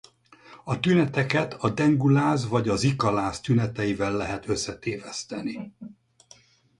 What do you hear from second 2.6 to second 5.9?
a Zika-láz tüneteivel lehet összetéveszteni.